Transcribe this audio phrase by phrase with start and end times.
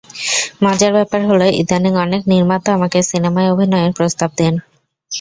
[0.63, 4.53] মজার ব্যাপার হলো, ইদানীং অনেক নির্মাতা আমাকে সিনেমায় অভিনয়ের প্রস্তাব দেন।